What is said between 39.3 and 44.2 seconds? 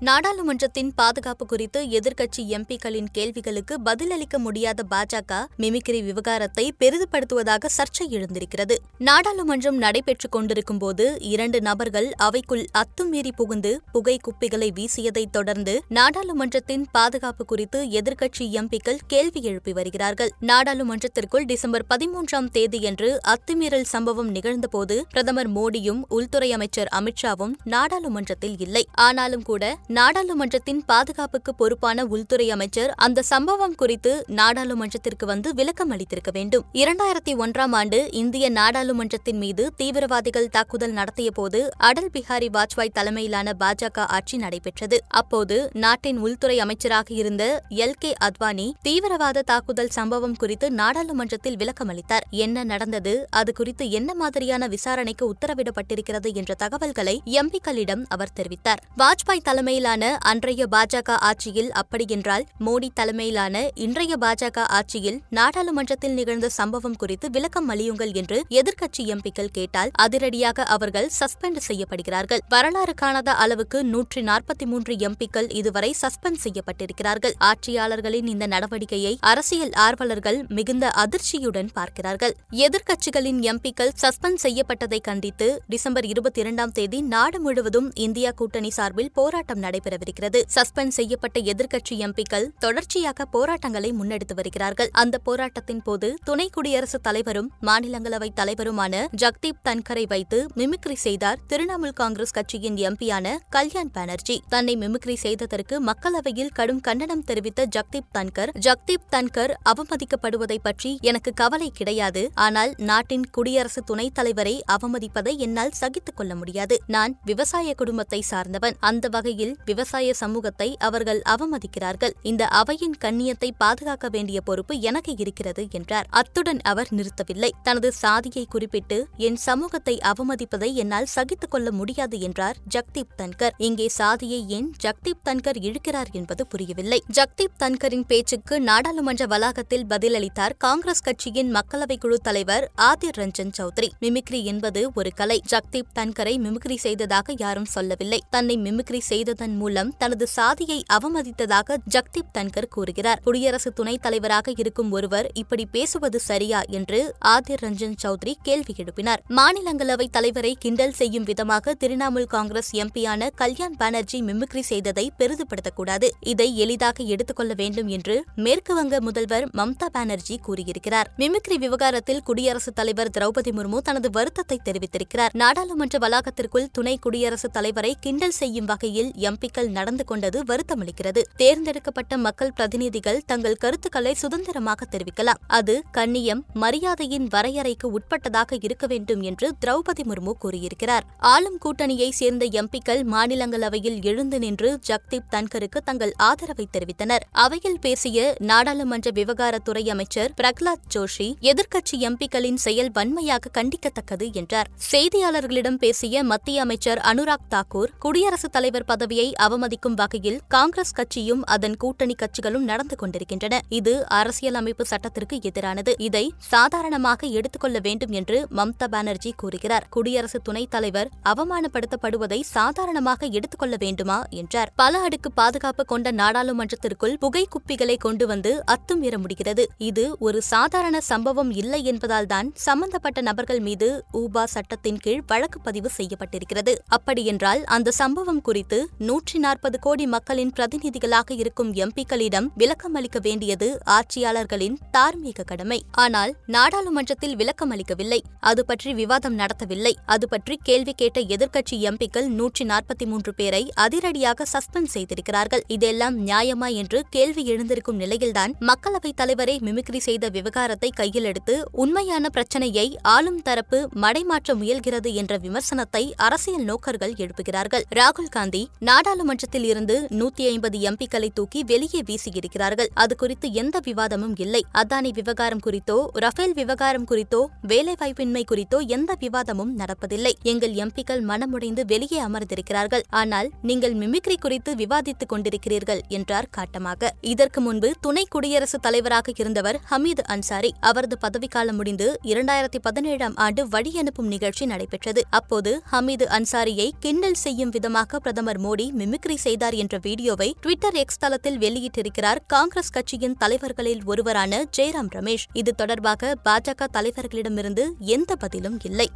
மீது தீவிரவாதிகள் தாக்குதல் நடத்திய போது அடல் பிஹாரி வாஜ்பாய் தலைமையிலான பாஜக